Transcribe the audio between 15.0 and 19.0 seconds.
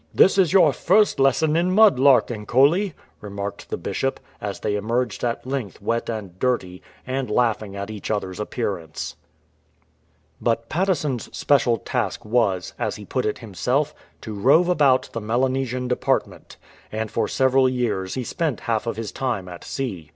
the Melanesian department," and for several years he spent half of